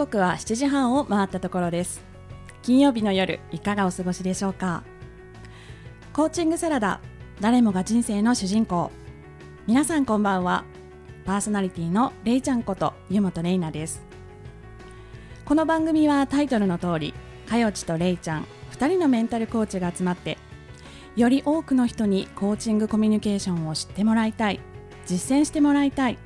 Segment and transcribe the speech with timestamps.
[0.00, 2.02] 刻は7時半を回ったところです。
[2.62, 4.82] 金曜日の夜いかがお過ごしでしょうか？
[6.14, 7.02] コーチングサラダ
[7.38, 8.90] 誰もが人生の主人公。
[9.66, 10.64] 皆さんこんばんは。
[11.26, 14.02] パーソナリティのれいちゃんこと湯本れいなです。
[15.44, 17.12] この番組はタイトルの通り
[17.46, 20.38] かよちとれいちゃん2人のメンタルコーチが集まって
[21.14, 24.60] より多くの人にコーチングコミュニケーションを知ってもらいたい
[25.04, 26.16] 実践してもらいたい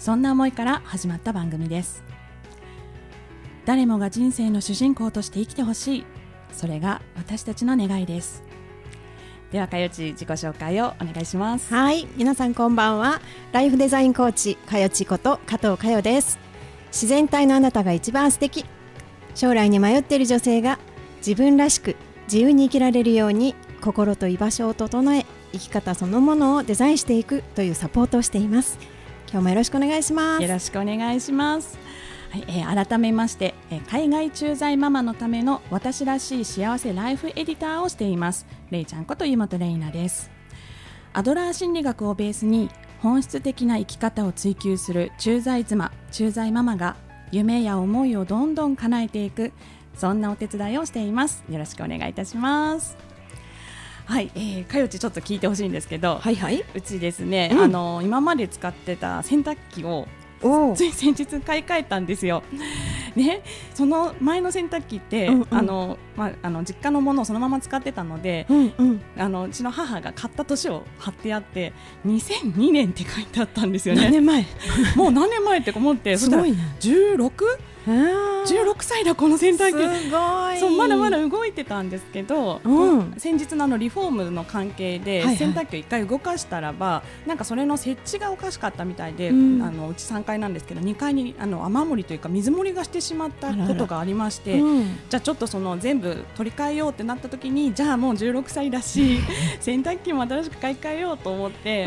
[0.00, 2.02] そんな思いから始まった番組です。
[3.64, 6.04] 誰もが人生の主人公として生きてほしい。
[6.52, 8.42] それが私たちの願いです。
[9.52, 11.72] ではかよち自己紹介をお願いします。
[11.72, 12.06] はい。
[12.16, 13.20] 皆さんこんばんは。
[13.52, 16.38] ライフデザインコーチかよちこと加藤かよです。
[16.86, 18.64] 自然体のあなたが一番素敵。
[19.34, 20.78] 将来に迷っている女性が
[21.18, 28.78] 自分らしく自由に生きられるように心と居場所を整え生き方そのものをデザインしていくというサポートをしています。
[29.30, 30.42] 今日もよろしくお願いします。
[30.42, 31.81] よろしくお願いします
[32.32, 38.46] はい、えー、改めまして、えー、海外駐在ママのための私らしい幸せライフエディターをしています。
[38.70, 40.30] れいちゃんこと湯本レイナです。
[41.12, 42.70] アドラー心理学をベースに
[43.02, 46.96] 本質的な生き方を追求する駐在妻駐在ママが
[47.32, 49.52] 夢や思いをどんどん叶えていく
[49.94, 51.44] そんなお手伝いをしています。
[51.50, 52.96] よろしくお願いいたします。
[54.06, 60.08] はい、えー、かよちちょっと聞いてほしいんですけど、はいはい、うちですね、うん、あの今まで使ってた洗濯機を
[60.74, 62.42] つい先日買い替えたんですよ。
[63.14, 63.42] ね、
[63.74, 71.74] その前の洗濯機って、うんうん、あのまあ、あの実家のものをそのまま使ってたので、うんうん、あのうちの母が買った年を貼ってあって
[72.06, 74.02] 2002年って書いてあったんですよね。
[74.02, 74.46] 何年前？
[74.96, 77.30] もう何年前って思ってすごい、ね、16?
[77.86, 99.20] 16歳だこの洗濯機そうまだまだ動いてたんですけど、うん、先日のあのリフォームの関係で洗濯機を1回動かしたらば、はいはい、なんかそれの設置がおかしかったみたいで、うん、あのうち3階なんですけど2階にあの雨漏りというか水漏りがしてしまったことがありまして、うん、じゃあちょっとその全部取り替えようってなった時にじゃあもう16歳だし
[99.60, 101.86] 洗濯機も新しく買い替えようと思って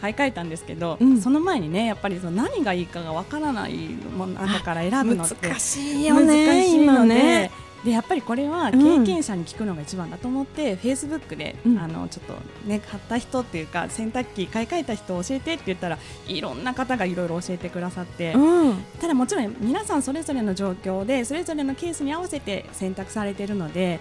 [0.00, 3.74] 買い替えたんですけど、その前にねやっぱりその何がいいかがわからない
[4.16, 7.50] ものだから選ぶの難しいよね難しいので
[7.86, 12.34] でやっぱりこれは経験者に聞くのが一番だと思って、フェイスブックで、うん、あのちょっと
[12.68, 24.00] ね買った人っていうか洗濯機買い替えた人を教えてって言ったらいろんな方がいろいろ教えてくださって、うん、ただもちろん皆さんそれぞれの状況でそれぞれのケースに合わせて選択されているので、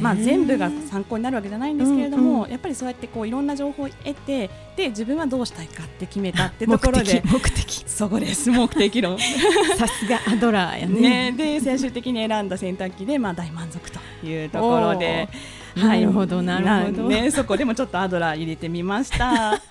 [0.00, 7.22] まあ全部が参考になるわけじゃないんですけれども、うんうん、やっぱりそうやってこういろんな情報を得てで自分はどうしたいかって決めたってところで。
[7.24, 8.50] 目的そこです。
[8.50, 9.18] 目的論
[9.78, 15.28] さすがアドラーやね、ね、で最終的に選んだ洗濯機でまあ大満足というところで。
[15.76, 17.08] はい、なるほどなるほど。
[17.08, 19.60] ねそこでもちょっとアドラー入れてみました。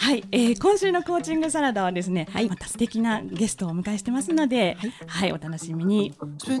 [0.00, 6.14] はい、えー、今週のコーチングサラダはですね、はい、また素敵なゲストをお迎えしてますので、はい、はい、お楽しみに。
[6.46, 6.58] You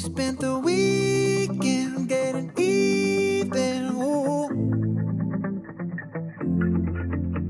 [0.00, 3.96] spent the weekend getting even.
[3.96, 4.48] Ooh.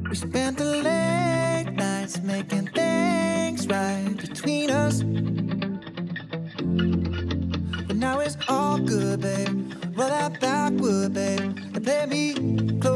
[0.09, 5.03] We spent the late nights making things right between us.
[7.87, 9.73] But now it's all good, babe.
[9.97, 11.41] Roll that backward, babe,
[11.75, 12.96] and play me close.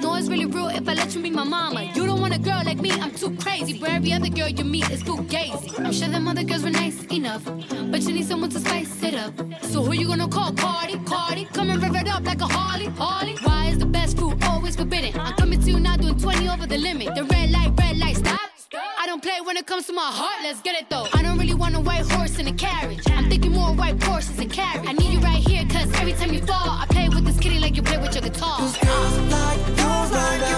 [0.00, 1.82] No, it's really real if I let you meet my mama.
[1.94, 3.78] You don't want a girl like me, I'm too crazy.
[3.78, 5.78] Where every other girl you meet is too gazy.
[5.78, 9.14] I'm sure them other girls were nice enough, but you need someone to spice it
[9.14, 9.34] up.
[9.62, 10.52] So who you gonna call?
[10.52, 11.44] Cardi, Cardi.
[11.46, 13.36] Come and rev it up like a Harley, Harley.
[13.42, 15.18] Why is the best food always forbidden?
[15.20, 17.14] I'm coming to you now doing 20 over the limit.
[17.14, 18.40] The red light, red light, stop.
[19.00, 21.06] I don't play when it comes to my heart, let's get it though.
[21.14, 23.02] I don't really want a white horse in a carriage.
[23.08, 24.86] I'm thinking more white horses and carriage.
[24.86, 26.86] I need you right here, cause every time you fall, I
[27.60, 28.58] like you play with your guitar.
[28.58, 30.57] Cause girls like you, like you,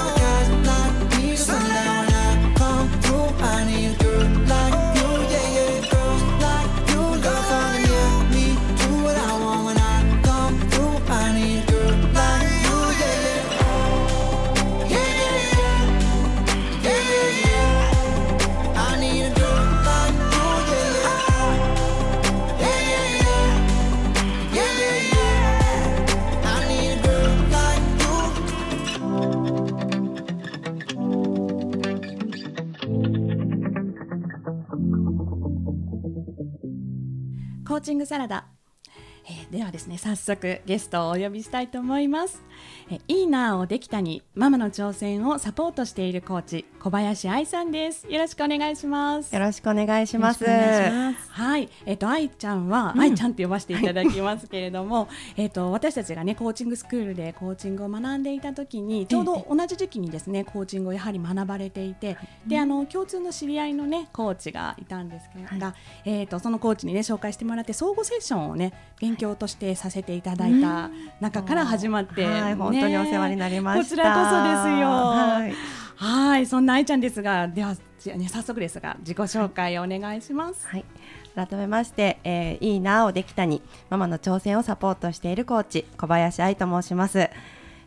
[38.10, 38.44] サラダ、
[39.24, 42.42] えーではですね早速ゲストをお呼びしたいと思います、
[42.90, 48.06] えーいいなをできたにママの挑戦をサポートしているコーチ小林愛さんです。
[48.08, 49.34] よろしくお願いします。
[49.34, 50.44] よろしくお願いします。
[50.44, 62.16] はい、えっ、と愛ちゃんは、愛ちゃんって呼ばせていただきますけれども、えっと私たちがねコーチングスクールでコーチングを学んでいた時にちょうど同じ時期にですねコーチングをやはり学ばれていて、
[62.46, 65.72] であの共通の知り合いのねコーチがいたんですけれど、
[66.04, 70.90] えっ、とそのコーチにね紹介してもらって相互セッションをね勉強としてさせていただいた
[71.20, 73.84] 中から始まって、はい、本当にお世話になりました。
[73.84, 74.88] こちらこそですよ。
[74.88, 75.54] はい、
[75.96, 77.74] はい、そんな愛ちゃんですが、では、
[78.16, 80.66] ね、早速ですが、自己紹介をお願いします。
[80.68, 80.84] はい、
[81.34, 87.30] 改めまして、えーいいなをできたにママの挑戦をサポートしているコーチ小林愛と申します。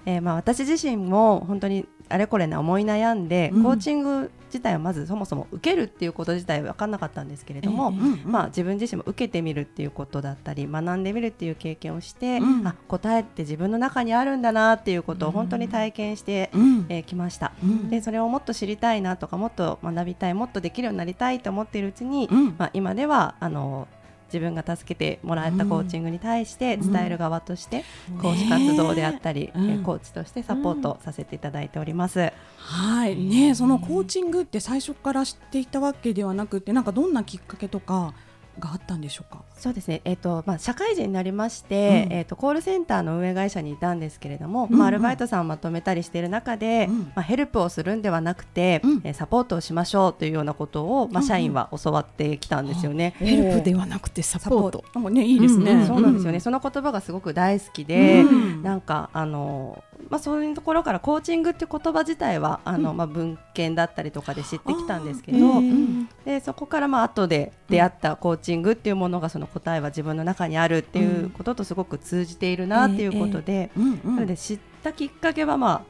[0.05, 3.63] えーまあ私自身も本当にあれこれな思い悩んで、うん。
[3.63, 8.31] コーチング自体はまずそもそも受けるっていうこと自体は分かんなかったんですけれども、ええうんうん。
[8.31, 12.67] まあ、自分自身も受けてみるっていうことだったり学んでみるっていう経験をして、うん。
[12.67, 16.85] あ答えって自分の中にあるんだなっていうことを本当に体験してき、うん。
[16.89, 17.51] えーきました。
[17.63, 17.89] うん。
[17.89, 22.55] でそれをもっと知りたいなとかもっと学びたいもっとできるようになりたいと思っているうちに、うん。
[22.57, 23.87] まあ、今ではあの
[24.33, 27.85] 自分が助けてもらえたコーチングに対して伝える側として、
[28.19, 29.69] 講師活動であったり、うん。
[29.69, 32.31] えーコーチとしてサポートさせていただいております。
[32.57, 38.13] はい、ね、そのコーチングって最初から知っていたわけではなくて、なんかどんなきっかけとか
[38.59, 39.41] があったんでしょうか？
[39.57, 42.13] そうですね、えーとまあ、社会人になりまして、うん。
[42.13, 44.79] えー、とコールセンターの運営会社にいたんですけれども、うんうん。
[44.79, 46.99] まあ、アルバイトさんをまとめたりしている中で、うん。
[46.99, 49.01] まあ、ヘルプをするんではなくて、うん。
[49.03, 53.15] えーサポートをしましょうというようなことを、まあ、社員は教わってきたんですよね。
[53.17, 55.09] ヘルプではなくてサポート。
[55.09, 55.71] ね、いいですね。
[55.71, 58.63] うんそうなんですよね、その言葉がすごく大好きで、うん。
[58.63, 73.99] なんかあの、まあ、そういうところからコーチングっていう言葉自体はあの、まあ、文献だったりとかで知ってきたんですけど、あーでそこからまあ後で出会ったコーチングっていうものがその答えは自分の中にあるっていうこととすごく通じているなっていうことで、うん。
[74.03, 74.15] うん。
[74.15, 75.81] なので知ったきっかけはまあ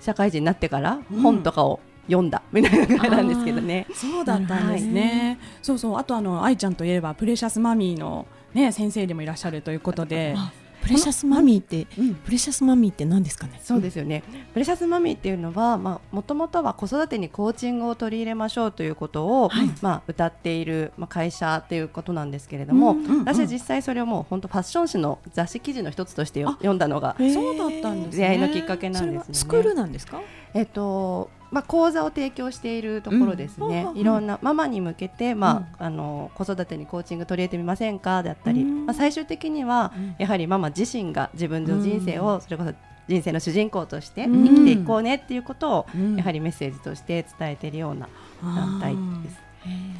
[0.00, 3.86] 社会人になってからうん本とかを読んだみたいな感じなんですけどね。
[3.94, 5.38] そうだったんですね。
[5.62, 10.52] そうそう、あとあの愛ちゃんといえばプレシャスマミーのね先生でもいらっしゃるということで、あ
[10.82, 13.60] プレシャスマミーって、うんプレシャスマミーって何ですかね？
[13.62, 14.22] そうですよね。
[14.52, 28.22] プレシャスマミーっていうのは、まあ、もともとは子育てにコーチングを取り入れましょうということを、まあ、歌っている、まあ、会社っていうことなんですけれども、うんうんうん私は実際それをもう本当ファッション誌の雑誌記事の一つとして読んだのが、そうだったんですね。
[28.22, 29.18] 出会いのきっかけなんですね。
[29.18, 30.20] はスクールなんですか？
[30.54, 33.98] えっとまあ、講座を提供しているところですね、うん。
[33.98, 38.22] いろんなママに向けて、まああの子育てにコーチング取り入れてみませんか？
[38.22, 38.86] であったり、うん。
[38.86, 40.14] まあ、最終的には、うん。
[40.18, 42.72] やはりママ自身が自分の人生をそれこそ
[43.06, 44.44] 人生の主人公としてうん。
[44.48, 46.16] 生きていこうねっていうことを、うん。
[46.16, 48.08] やはりメッセージとして伝えているような
[48.42, 49.38] 団体です。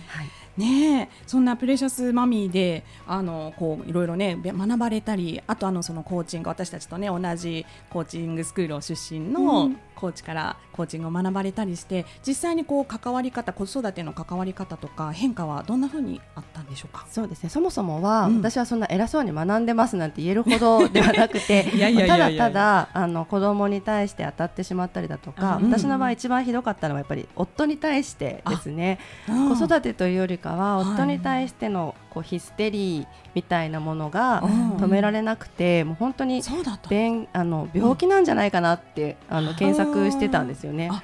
[0.09, 0.27] はい。
[0.57, 1.09] ねえ。
[1.27, 9.71] そんなプレシャスマミーであのこういろいろねべ学ばれたりあとあのそのコーチング私たちとね同じコーチングスクールを出身の
[10.03, 17.07] コーチからコーチングを学ばれたりして実際にこう関わり方子育ての関わり方とか変化はどんなふうにあったんでしょうか？
[17.09, 17.51] そうですね。
[17.51, 18.37] そもそもは、うん。
[18.39, 21.65] 私はそんな偉そうに学んでますなんて言えるほどではなくて
[22.09, 28.99] ただただあの子供に対して当たってしまったりだとか、うん私の場合一番ひどかったのはやっぱり夫に対してですね。
[29.29, 30.95] 子育てというよりかははい。
[30.95, 34.73] 夫に対してのこうヒステリーみたいなものがうん。
[34.83, 36.91] 止められなくて、もう本当にそうだった。
[36.91, 40.89] 便あの病気なんじゃないかなって、あの検索してたんですよね。
[40.91, 41.03] あ。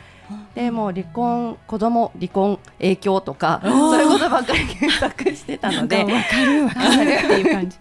[0.55, 3.71] でもう離婚子供離婚影響とかー。
[3.71, 6.05] そういうことばっかり検索してたので。
[6.05, 7.77] わかるわかるっていう感じ。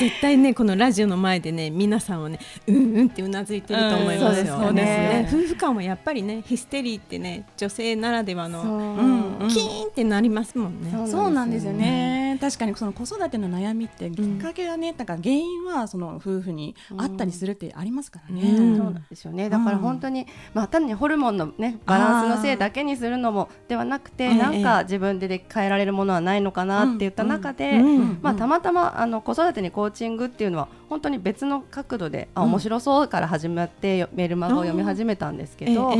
[0.00, 5.28] 絶対ねこのラジオの前でね皆さんはねうんうんってうなずいてると思いますよ、うんそうですね。
[5.30, 8.72] 夫婦間はやっぱりねヒステリーってね女性ならではのそう。
[8.72, 9.48] うんうん。
[9.48, 12.38] キーンってなりますもんね、そうなんですよね。
[12.40, 18.42] 確かにその子育ての悩みってきっんかけはね、なんか原因はその夫婦にあったりするってありますからね。
[18.42, 18.76] うん。
[18.76, 19.50] そうなんですよね。
[19.50, 27.80] だから本当に、まあ単にホルモンのねバランスのせいだけにするのもではなくて、なんか自分でで変えられるものはないのかなって言った中で、
[28.20, 35.96] まあたまたまあの子育てにコーチングっていうのは本当に別の角度で、あ面白そうから始まってよメールマガを読み始めたんですけど。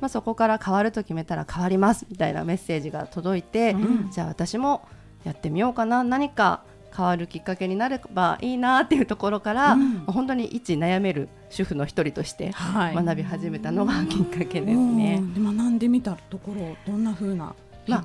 [0.00, 4.10] まあ、そこから変わると決めたら変わりますみたいなメッセージが届いて、うん。
[4.10, 4.82] じゃあ私も
[5.24, 6.62] やってみようかな何か
[6.94, 9.98] 変わるきっかけになればいいなっていうところから、うん。
[10.06, 12.94] 本当に一悩める主婦の一人としてはい。
[12.94, 15.18] 学び始めたのがきっかけですうね。
[15.18, 15.34] ん。
[15.34, 17.54] で学んでみたところどんな風な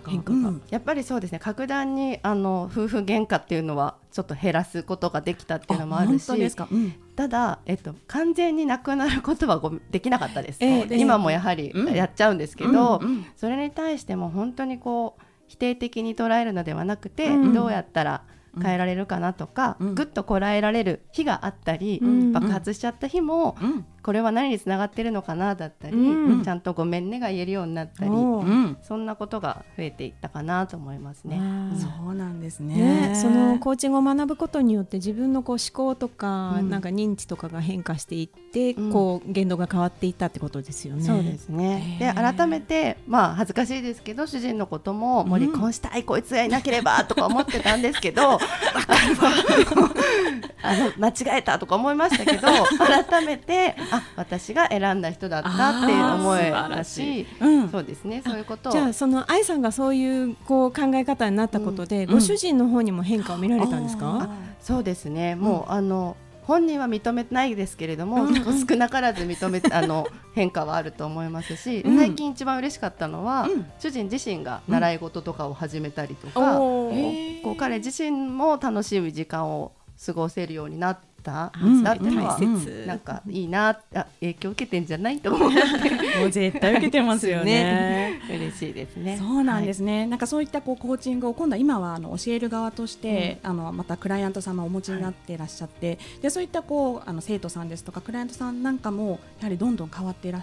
[0.07, 0.61] 変化,、まあうん。
[0.69, 1.39] やっぱりそうですね。
[1.39, 6.93] 格段にあの夫婦喧嘩っていうのはちょっと減らすことができたっていうのもある本し当ですか、うん。
[7.15, 11.93] ただ、えっと、完全になくなることはごできなかったです、ええ今もやはりうん。
[11.93, 13.25] やっちゃうんですけど、うんうん。
[13.35, 17.53] それに対しても本当にこう否定的に捉えるのではなくて、うん。
[17.53, 18.23] どうやったら
[18.61, 19.95] 変えられるかなとか、うん。
[19.95, 22.31] ぐっとこらえられる日があったり、うん。
[22.31, 26.43] 爆発しちゃった日も、うんこれは何につながってるのかなだったり、うん。
[26.43, 28.77] ちゃんとごめんねが言えるようになったり、うん。
[28.83, 31.41] そんなことが増えていったかなと思いますね。
[31.75, 33.09] そうなんですね。
[33.09, 36.69] ね、そのコーチングを学ぶことによって自分のこう思考とか、うん。
[36.69, 38.91] なんか認知とかが変化していって、うん。
[38.91, 41.03] こう言動が変わっていったってことですよね。
[41.03, 41.97] そうですね。
[41.99, 48.37] で改めてまあ恥ずかしいですけど主人のことももう離婚したい、こいつがいなければとか思ってたんですけど、
[50.65, 52.47] あの間違えたとか思いましたけど
[52.77, 57.69] 改めてあ私が選んだ人だったっていう思いだし、うん。
[57.69, 58.69] そうですねそういうこと。
[58.69, 62.11] をじゃあその愛さんがそういうこう考え方になったことで、ん。
[62.11, 64.29] ご主人の方にも変化を見られたんですか？
[64.59, 65.35] そうですね。
[65.35, 68.27] もう、あの本人は認めてないですけれども、
[68.69, 71.97] 少なからず認め あの変化はあると思いますし、うん。
[71.97, 73.65] 最近一番嬉しかったのは、うん。
[73.79, 76.91] 主人自身が習い事とかを始めたりとか、こ
[77.53, 79.71] う彼自身も楽しい時間を
[80.05, 81.83] 過ごせるようになった、うん。
[81.83, 85.59] だっていうのは、大切なんかいいなあ影響受けてんじゃないと思って。
[86.19, 88.14] もう絶対受けてますよね。
[88.33, 89.17] 嬉しいですね。
[89.17, 100.41] そうなんですね、なんかそういったこうコーチングを今度は今はあの教える側として、あのまたクライアント様をお持ちになっていらっしゃって、でそういったこうあの生徒さんですとかクライアントさんなんかもやはりどんどん変わっていらっ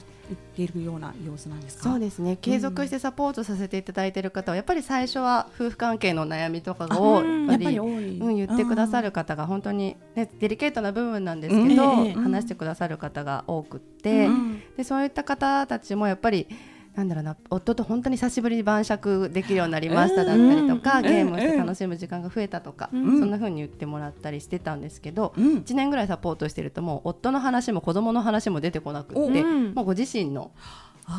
[0.57, 1.91] ているような様子なんですか？
[1.91, 2.37] そうですね。
[2.41, 12.07] 継続してサポートさせていただいている方はやっぱり最初は夫婦関係の悩みとかをあやっぱりうん、言ってくださる方が本当に、ね、デリケートな部分なんですけど、うん。
[12.07, 14.63] ええ話してくださる方が多くって、うん。
[14.77, 16.47] でそういった方たちもやっぱり
[16.95, 23.19] なんだろうな夫と本当に久しぶりに晩酌できるようになりましただったりとか、うんゲームをして楽しむ時間が増えたとか、ん。
[23.19, 25.57] そんな風に言ってもらったりしてたんですけど、うん。
[25.59, 29.75] 1年ぐらいサポートしてるともう夫の話も子供の話も出てこなくって、うん。
[29.75, 30.53] もうご自身の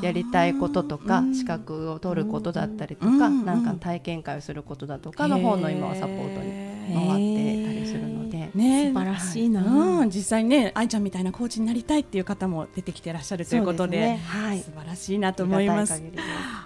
[0.02, 3.46] やりたいこととか資格を取ることだったりとか、うん。
[3.46, 8.23] なんか体験会をすることだとかの方の今はサポートに回ってたりするので。
[8.56, 8.92] ね。
[8.94, 9.64] 素晴らしいな。
[9.64, 14.18] うん、実際にね愛ちゃんみたいなコーチになりたいっていう方も出てきてらっしゃるということでね。
[14.28, 14.60] はい。
[14.60, 16.02] 素晴らしいなと思います。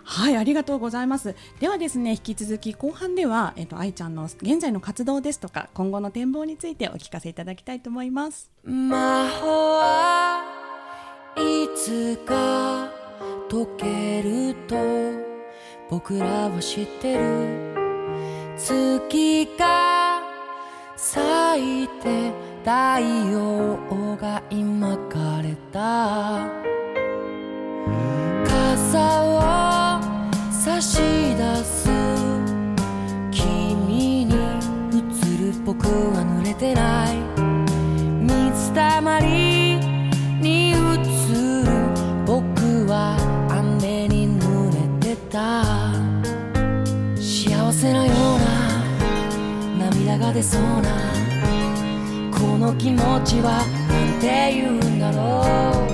[0.03, 1.35] はい、ありがとうございます。
[1.59, 8.49] ではですね、引き続き後半では、えっ、と、愛ちゃんの現在の活動ですとか、今後の展望についてお聞かせいただきたいと思います。
[8.63, 10.43] 魔法は
[11.37, 12.89] いつか
[13.49, 14.75] 解けると
[15.89, 17.77] 僕らは知ってる。
[18.57, 19.96] 月が
[20.99, 22.31] 咲いて
[22.63, 22.71] 太
[23.31, 23.77] 陽
[24.19, 26.49] が今枯れた。
[28.43, 30.01] 傘を
[30.51, 31.87] 差し出す。
[33.29, 34.33] 君に映
[35.39, 37.15] る僕は濡れてない。
[38.25, 39.46] 水たまり
[50.77, 50.87] うな
[52.37, 55.21] この気持ちはなんて言うんだろ
[55.83, 55.87] う。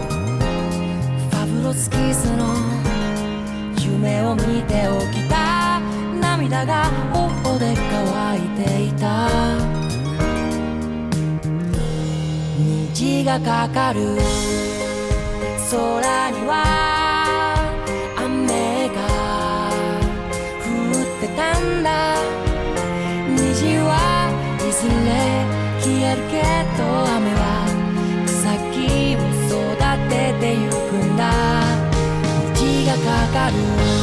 [1.29, 2.53] ファブロスキスの
[3.79, 5.79] 夢を見て起きた。
[6.19, 9.29] 涙が頬で乾いていた。
[12.57, 14.17] 虹がかかる。
[15.71, 15.79] 空
[16.31, 16.51] には
[18.15, 18.97] 雨が
[20.61, 20.65] 降
[21.01, 22.42] ってたんだ。
[26.15, 26.41] るけ
[26.77, 26.83] ど
[27.17, 27.65] 雨は
[28.25, 30.73] 草木を育ててゆく
[31.05, 31.21] んだ。
[32.53, 34.02] 虹がかかる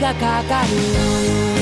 [0.00, 1.59] がかかる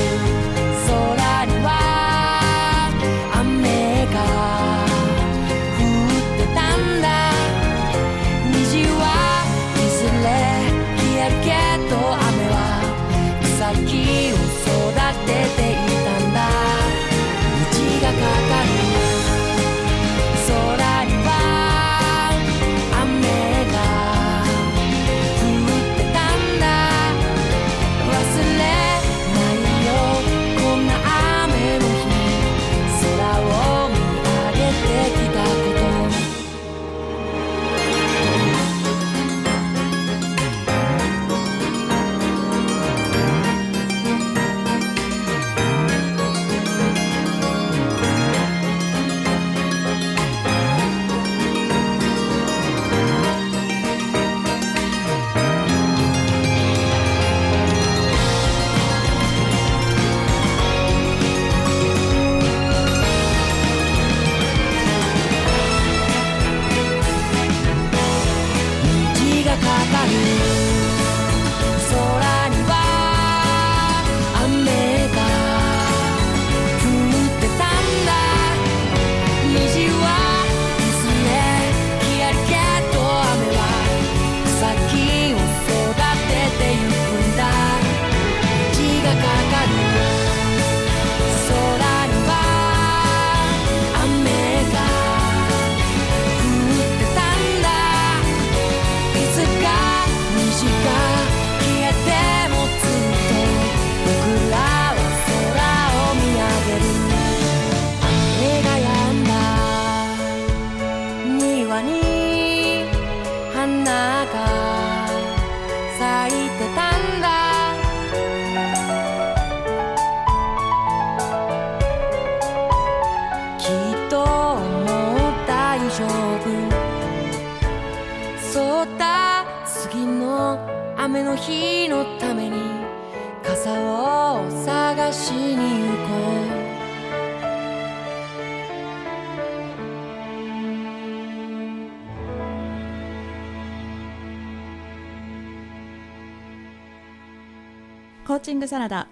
[148.59, 149.07] ングサラダ、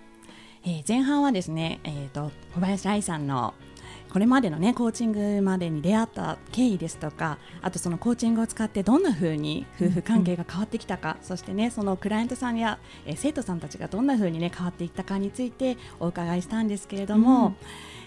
[0.66, 3.54] えー前半はですね、えー、と小林愛さんの
[4.12, 17.56] これまでのねコーチングまでに出会った経緯ですとかあとそのコーチングを使ってどんな風に夫婦関係が変わってきたか、そしてねそのクライアントさんや、えー生徒さんたちがどんな風にね変わっていったかについてお伺いしたんですけれども、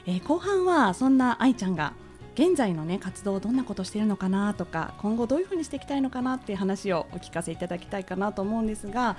[0.06, 1.94] えー後半はそんな愛ちゃんが
[2.34, 9.16] 現在のね活動どんなことしているのかなとか今後どういうふうにしていきたいのかなっていう話をお聞かせいただきたいかなと思うんですが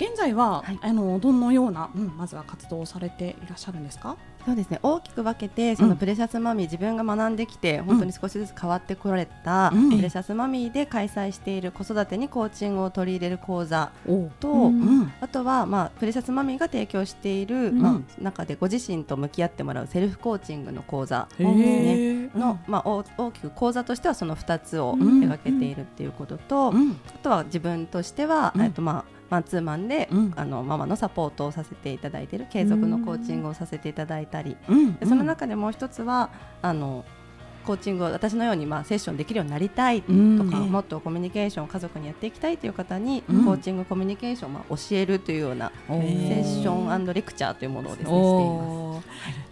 [0.00, 0.78] 現在は、はい。
[0.80, 4.16] あのどのような、うん、まずは活動をされていらっしゃるんですか？
[4.46, 4.80] そうですね。
[4.82, 5.98] 大きく分けてそうのん。
[5.98, 9.90] プレシャスマミー、自分が学んできて本当に少しずつ変わってこられた、うん。
[9.94, 13.92] プレシャスマミーで開催している子育てにコーチングを取り入れる講座
[14.40, 15.12] と、うん。
[15.20, 17.82] あとは、まあ、プレシャスマミーが提供している、ん。
[17.82, 21.62] まあ、中でご自身と向き合ってもらうセルフコーチングの講座へですね。
[22.34, 25.20] ーの、まあ、大大きく講座としてはその2つをうん。
[25.20, 26.92] 描けているっていうことと、うん。
[26.92, 28.62] あとは自分としては、うん。
[28.62, 30.32] えっとまあマンツーマンで、うん。
[30.36, 34.56] あのママのサポートをさせていただいている継続のコーチングをさせていただいたり、
[35.04, 37.04] その中でもう一つはあの
[37.64, 40.72] コーチングを私のようにまあセッションできるようになりたいとか、うん。
[40.72, 43.44] もっとコミュニケーションを家族にやっていきたいという方に、うん。
[43.44, 48.89] コーチングコミュニケーションをまあ教えるというようなセッションレクチャーというものをですねしています。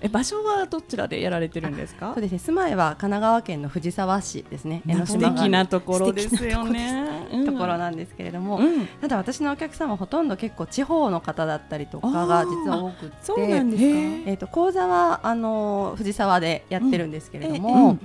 [0.01, 2.13] え場所はどちらでやられてるんですか？
[2.15, 2.39] そうですね。
[2.39, 4.83] 住まいは神奈川県の藤沢市ですね。
[4.87, 7.45] 江ノ素島がなところですよね。
[7.45, 14.31] ところなんですけれども、うんただ私のお客様ほとんど結構地方の方だったりとかが実は多くって、そうなんですか？
[14.31, 17.99] えっ、と講座はあの藤沢でやってるんですけれどうも、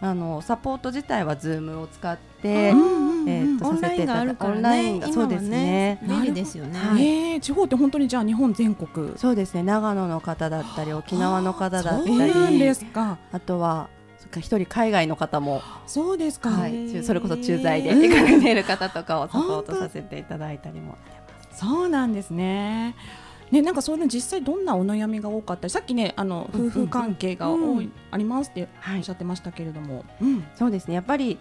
[0.00, 5.98] あのサポート自体はズームを使って、うんえーとオンラインがあるからオンライねンがそうですね。
[6.02, 6.78] 今は便利ですよね。
[6.78, 7.06] はい。
[7.06, 9.12] えー地方って本当にじゃあ日本全国。
[9.16, 9.62] そうですね。
[9.62, 13.18] 長野の方だったり沖縄の方だったそうなんでりすか。
[13.32, 13.88] あとは
[14.36, 18.02] 一人海外の方も、そうですか、はい、それこそ駐在でうん。
[18.02, 20.96] 行かれている方とかをサポートさせていただいたりも。
[21.52, 22.94] そうなんですね。
[23.50, 27.92] ね、なんかその実際どんなお悩みが多かったりさっきねあの夫婦関係が多い、うん。
[28.12, 28.98] ありますってはい。
[28.98, 30.44] おっしゃってましたけれども、うん。
[30.54, 30.94] そうですね。
[30.94, 31.38] やっぱり、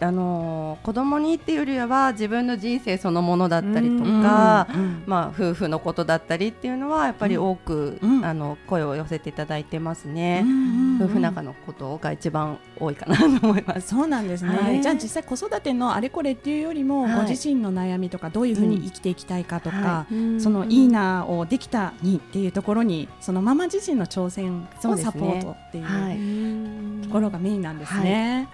[0.00, 8.24] あのー子供にっていうよりは自分の人生そのものだったりとか、うんまあ、夫婦のことだったりっていうのはやっぱり多く、うん。
[8.24, 13.88] あの声を寄せていただいてますね、うん夫婦仲のことが一番多いかなと思います。
[13.88, 14.82] そうなんですね、はい。
[14.82, 17.16] じゃあ実際子育てのあれこれっていうよりも、はい。
[17.24, 20.06] ご自身の悩みとかどういうふうに生きていきたいかとか、
[20.38, 27.06] そのいいなをできたにっていうところにそのママ自身の挑戦をサポートっていうはい。
[27.06, 28.48] ところがメインなんですね。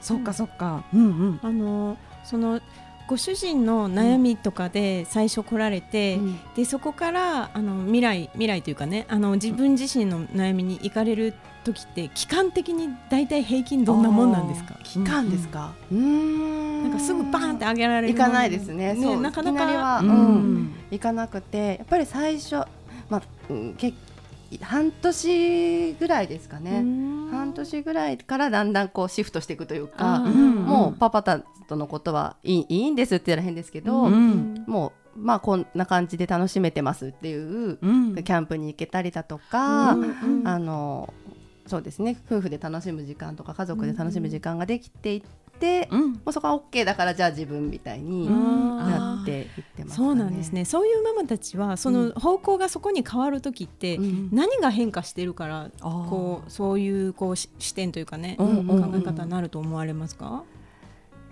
[0.00, 2.60] そっかそっか、うんうん、あのその
[3.06, 6.40] ご主人の悩みとかで最初来られて、うん。
[6.54, 14.78] でそこからあの未来未来というかねあの自分自身の悩みに行かれる時って期間的に大体平均どんなもんなんですか？
[14.84, 16.82] 期間ですか、うーん。
[16.84, 18.96] なんかすぐバーンって上げられるいかないですね。
[19.00, 20.54] そうなかないかは、ううん。
[20.64, 22.56] んいかなくてやっぱり最初、
[23.08, 23.92] まあうん、け
[24.60, 26.84] 半年ぐらいですかね、
[27.32, 38.14] 半年ぐらいからだんだんこうシフトしていくというか、うんもうパパたとのことはいいいいんですって言ったら変ですけど、うんもうまあこんな感じで楽しめてますっていう、うん。
[38.16, 40.42] キャンプに行けたりだとか、うん。
[40.44, 41.12] あの
[41.66, 42.16] そうですね。
[42.26, 45.22] 夫婦で楽しむ時間とか家族で楽しむ時間ができていっ
[45.58, 46.20] て、もうん。
[46.26, 48.78] うそこは OK だからじゃあ自分みたいにうん。
[48.78, 50.08] なっていってますかね。
[50.08, 50.64] そうなんですね。
[50.64, 54.28] そういうママたちはその方向がそこに変わる時って、うん。
[54.32, 56.08] 何が変化してるからあー。
[56.08, 58.92] こうそういうこうし視点というかね、うんうんうん。
[58.92, 60.44] 考え方になると思われますか、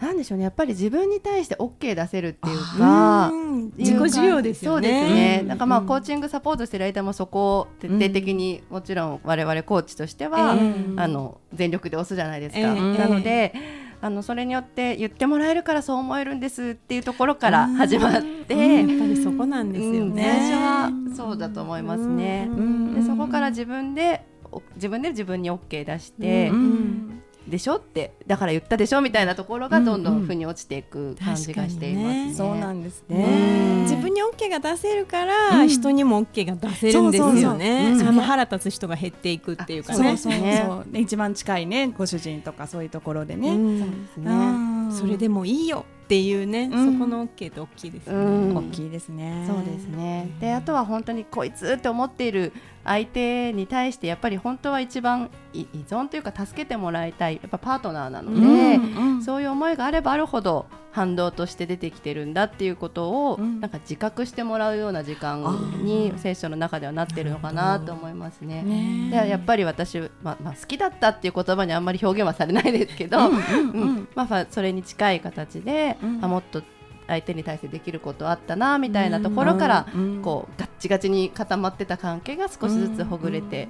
[0.02, 0.44] なんでしょうね。
[0.44, 3.30] やっぱり自分に対して OK 出せるっていうか。
[3.76, 4.88] 自己需要ですよね。
[4.88, 5.38] そうですね。
[5.42, 5.48] うん。
[5.48, 10.74] なんかまあコーチングサポートしてる間もそこを徹底的にもちろん我々コーチとしては、ええ。
[10.96, 12.58] あの全力で押すじゃないですか。
[12.58, 12.98] ええ。
[12.98, 13.54] なので、
[14.00, 20.14] あのそれによって言ってもらえるからそう思えるんですっていうところから始まって、やっぱりそこなんですようん。
[20.14, 20.24] ね。
[20.24, 22.48] 最初はそうだと思いますね。
[22.50, 22.94] うん。
[22.96, 32.34] でそこから自分でお自分で自分に OK 出して、うんでしょってだから言ったでしょみたいなところがどんどん腑に落ちていく感じがしていますね。
[32.34, 33.82] そうなんですねね。
[33.82, 37.34] 自分に OK が出せるから、うん人にも OK が出せるんですよね。
[37.34, 40.16] そうそうそううんあの腹立つ人が減っていくっていうかね。
[40.16, 43.50] そうそうねそう、ね、一番近いねご主人とかそういうところでね。
[43.50, 44.30] うんそうですね。
[44.30, 46.92] うんそれでもいいよっていうね、うん。
[46.92, 48.14] そこの OK って大きいですね。
[48.14, 48.56] うん。
[48.56, 49.46] 大きいですね。
[49.48, 50.28] そうですね。
[50.40, 52.52] で、あとは本当にこいつって思っている
[52.84, 59.22] 相手に対してやっぱり本当は一番い依存というか助けてもらいたいやっぱパートナーなので、うんうん。
[59.22, 63.60] そういう思いがあればあるほど反動として出てきてるんだっていうことを、うん。
[63.60, 66.18] なんか自覚してもらうような時間あにー。
[66.18, 68.62] セッションの中ではなってるのかなと思いますね。
[68.62, 69.10] ね。
[69.10, 74.08] でやっぱり私、まあまあ、好きだったっていう言葉にあんまり表現はされないですけど、うんうんうん。
[74.14, 76.24] まあまあ、それに近い形で、うん。
[76.24, 76.62] あもっと
[77.08, 83.68] 相手に対してできることあったなみたいなところから、うんこうガッチガチに固まってた関係が少しずつほぐれて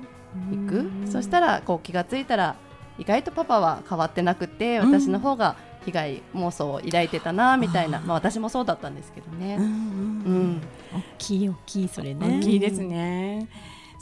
[0.53, 2.57] いく、うんそしたらこう気がついたら
[2.99, 4.93] 意外とパパは変わってなくてうん。
[4.93, 9.57] 私の方が被害妄想を抱いてたなみたいな、まあ、私もそうだったんですけどね。
[9.59, 10.53] うんううん。
[10.57, 10.61] ん。
[10.95, 12.39] 大きい大きいそれね。
[12.39, 13.49] 大きいですね。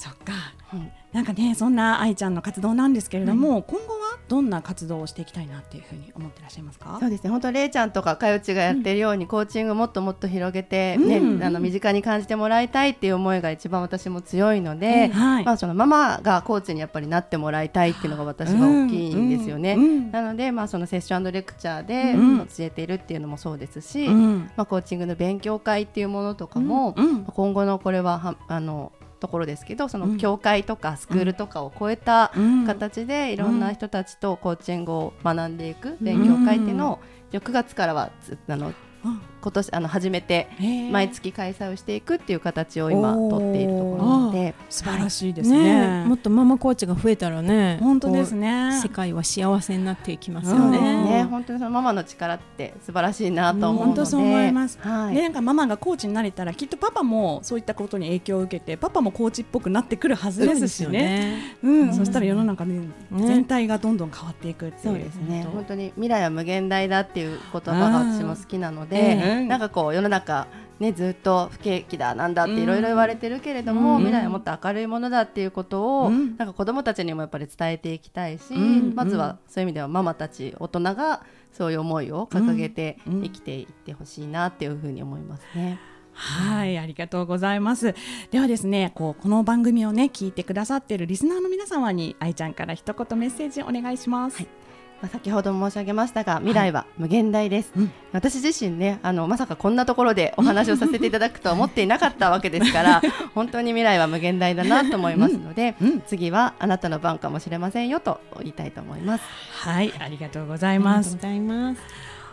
[0.01, 0.33] そっか。
[0.73, 6.99] うんなんかねそんな愛ちゃんの活動なんですけれども、今後はどんな活動をしていきたいなっていうふうに思ってらっしゃいますか？
[7.01, 7.31] そうですね。
[7.31, 15.45] 本当れいちゃんとかかよちがやってるように、コーチングもっともっと広げて、ねうんあの身近に感じてもらいたいっていう思いが一番私も強いので、はい。
[15.45, 19.75] まあ、そのママがコーチにやっぱりなってもらいたいっていうのが私は大きいんですよね。
[19.75, 19.83] うん。
[19.83, 20.11] うん。
[20.13, 22.47] なので、まあ、そのセッションレクチャーでうん。
[22.47, 24.51] 教えているっていうのもそうですし、うん。
[24.57, 27.25] まあ、コーチングの勉強会っていうものとかも、うん。
[27.25, 30.13] 今後のこれははあのところですけどそうん。
[30.15, 32.67] の教会とかスクールとかを超えたうん。
[32.67, 36.99] 形でいろんな人たちとコーチングを学んでいく勉強会っていうのを
[37.33, 38.69] 9月からはつあの
[39.05, 39.21] うん。
[39.43, 40.49] 今年あの始めて
[40.93, 46.03] 毎月開催をしていくっていう形を今取っているところなのでで素晴らいしいですね。
[46.03, 50.71] ねもっとママコーチが増えたらね本当ですこねう世界は幸せになっていきますようん。
[50.71, 50.79] ね。
[50.81, 53.85] ね本当にそのママの力って素晴らしいなと思うので。
[53.87, 54.79] 本当そう思います。
[54.81, 55.15] はい。
[55.15, 60.91] でなんかママがコーチになれたらきっとパパもそういったことに影響を受けてパパもコーチっぽくなってくるはずですしね。
[60.91, 61.57] ね。
[61.63, 62.79] うん、そしたら世の中ね、
[63.11, 64.83] ね全体がどんどん変わっていくっていう。
[64.85, 65.47] そうですね。
[65.53, 70.47] 本当に未来は無限大だっていう言葉が私も好きなのうんでなんかこう世の中
[70.81, 73.99] ねずっと不景気だなんだっていろいろ言われてるけれども、うん。
[73.99, 76.37] 未来はもっと明るいものだっていうことを、うん。
[76.37, 78.95] なんか子どもたちにもやっぱり伝えていきたいし、うん。
[78.95, 83.23] まずはそういう意味ではママたち大人がそういう思いを掲げてうん。
[83.23, 85.79] 生きていってほしいなっていうふうに思いますね。
[86.13, 87.95] はい、ありがとうございます。
[88.31, 94.39] ではですね、こうこの番組をね聞いてくださっているリスナーの皆様に愛ちゃんから一言メッセージお願いします。
[94.39, 94.60] はい
[95.01, 103.03] まあ、先ほども申し上げましたが未来は無限大です、うん私自身ねあのまさかこんなところでお話をさせていただくとは思っていなかったわけですから
[103.37, 109.25] 本当に未来は無限大だなと思いますので、うん次はあなたの番かもしれませんよと言いたいと思います。
[109.63, 111.35] はい、ありがとうございありますがとうご。
[111.35, 111.81] ざいます。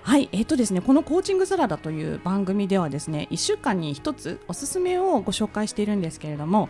[0.08, 6.70] はい、えっ、とですね、このコーチングサラダという番組ではですね、1週間に一つおすすめをご紹介しているんですけれども、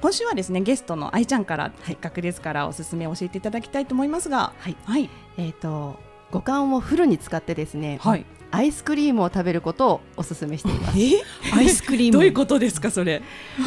[0.00, 5.98] 今週はですね、ゲストの愛ちゃんからせっかくですからおすすめを教えていただきたいと思いますが、はい、はい、えー、と
[6.30, 8.24] 五感をフルに使ってですね、はい。
[8.52, 10.98] アイスクリームを食べることをお勧めしています。
[10.98, 11.22] え、
[11.54, 12.12] アイスクリーム。
[12.14, 13.22] どういうことですか、それ？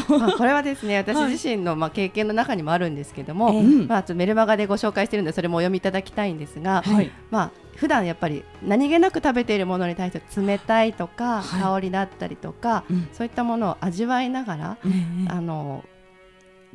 [0.09, 7.11] まあこれはですね 私はい自身のまあ経験の中にもあるんですけども、ええまあ、ちょっとメルマガでご紹介しているのでそれもお読みいただきたいんですが、はい。
[7.29, 15.83] まあ普段やっぱり何気なく食べているものに対して冷たいとか、はい香りだったりとか、うんそういったものを味わいながら、ねあの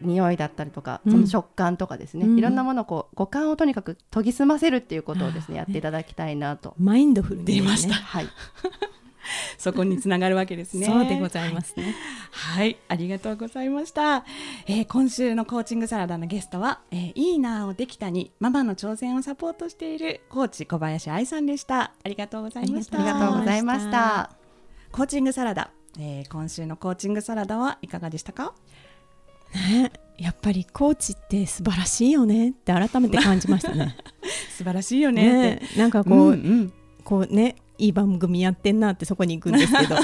[0.02, 6.74] 匂いだったりとか、うんその食感とかですね、うんいろんなものをこう五感をとにかく研ぎ澄ませるっていうことをですねやっていただきたいなと。
[6.78, 8.26] マインドフルにね出ましたはい、
[9.58, 10.86] そこにつながるわけですね。
[10.86, 11.94] そうでございますね。
[12.30, 14.24] はい、ありがとうございました。
[14.66, 21.92] えー今週のコーチングサラダのゲストは、えーいいなーをできたにママの挑戦をサポートしているコーチ小林愛さんでした。
[22.02, 22.98] ありがとうございました。
[22.98, 24.30] ありがとうございました。
[24.92, 28.54] コーチングサラダ、えー今週のコーチングサラダはいかがでしたか？
[29.54, 33.96] ね、やっぱりコーチって素晴らしいよねって改めて感じましたね。
[34.56, 35.64] 素晴らしいよねって。
[35.64, 36.72] ね、なんかこう、うんうん
[37.04, 39.96] こうね、いい番組やってんなってそこに行くんですけど。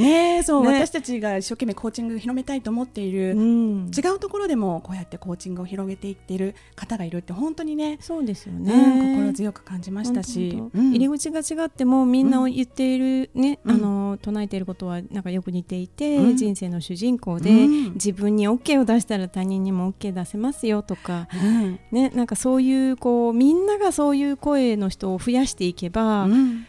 [0.00, 0.38] ね。
[0.38, 0.80] えそう、ね。
[0.80, 3.90] 私たちが一生懸命コーチングを広めたいと思っている、うん。
[3.96, 9.16] 違うところでもこうやってコーチングを広げていっている方がいるって本当にね、そうですようんね。
[9.16, 10.90] 心強く感じましたし、うん。
[10.90, 13.70] 入り口が違ってもみんな言っているね、うん。
[13.72, 16.36] あの唱えていることはなんかよく似ていて、うん。
[16.36, 17.92] 人生の主人公で、うん。
[17.94, 21.80] 自分に OK を出したら他人にも OK 出せますよとか、うん。
[21.92, 26.66] ね、なんかそういうこうみんながそういう声の人を増やしていけば、うん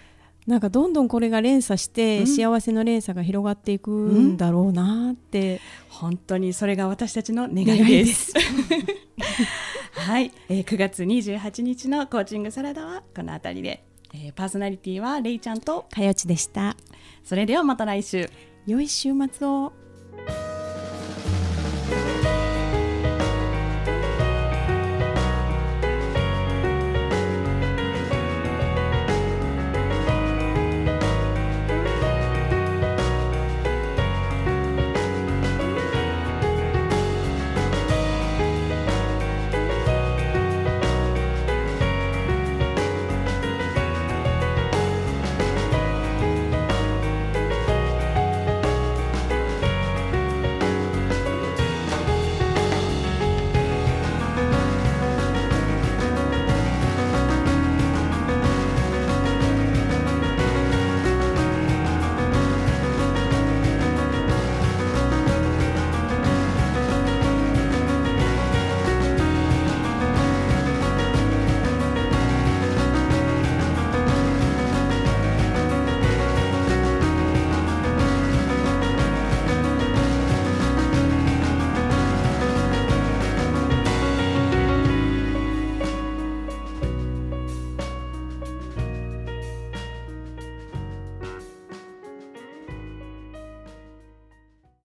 [0.51, 2.27] なんかどんどんこれが連鎖して、うん。
[2.27, 8.33] 幸せの連鎖が広がっていくんだろうなって、本当にそれが私たちの願いです。
[9.95, 15.87] はい、えー、9月28日のコーチングサラダはこの辺りで、えーパーソナリティはレイちゃんと。
[15.89, 16.75] かよちでした。
[17.23, 18.29] それではまた来週。
[18.67, 19.71] 良い週末を